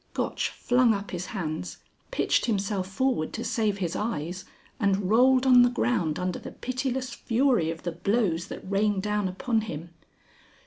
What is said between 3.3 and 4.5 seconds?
to save his eyes,